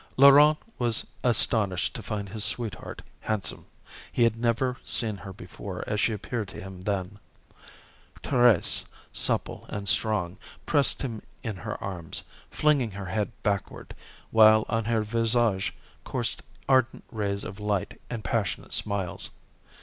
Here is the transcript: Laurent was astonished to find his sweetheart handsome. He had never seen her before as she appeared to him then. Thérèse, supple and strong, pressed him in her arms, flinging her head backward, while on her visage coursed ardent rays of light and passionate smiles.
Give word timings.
Laurent 0.17 0.57
was 0.79 1.05
astonished 1.23 1.93
to 1.95 2.01
find 2.01 2.29
his 2.29 2.43
sweetheart 2.43 3.03
handsome. 3.19 3.67
He 4.11 4.23
had 4.23 4.35
never 4.35 4.77
seen 4.83 5.17
her 5.17 5.31
before 5.31 5.83
as 5.85 6.01
she 6.01 6.11
appeared 6.11 6.47
to 6.47 6.59
him 6.59 6.81
then. 6.81 7.19
Thérèse, 8.23 8.83
supple 9.13 9.67
and 9.69 9.87
strong, 9.87 10.39
pressed 10.65 11.03
him 11.03 11.21
in 11.43 11.57
her 11.57 11.77
arms, 11.83 12.23
flinging 12.49 12.89
her 12.89 13.05
head 13.05 13.31
backward, 13.43 13.95
while 14.31 14.65
on 14.69 14.85
her 14.85 15.03
visage 15.03 15.71
coursed 16.03 16.41
ardent 16.67 17.03
rays 17.11 17.43
of 17.43 17.59
light 17.59 18.01
and 18.09 18.23
passionate 18.23 18.73
smiles. 18.73 19.29